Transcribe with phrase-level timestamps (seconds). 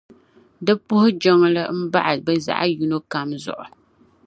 [0.65, 3.65] Di puhi jiŋli m-bahi bɛ zaɣiyino kam zuɣu.